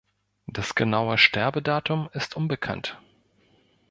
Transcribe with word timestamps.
Das 0.47 0.73
genaue 0.73 1.19
Sterbedatum 1.19 2.09
ist 2.13 2.35
unbekannt. 2.35 2.99